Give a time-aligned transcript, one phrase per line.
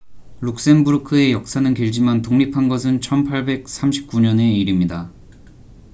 [0.39, 5.11] 룩셈부르크의 역사는 길지만 독립한 것은 1839년의 일입니다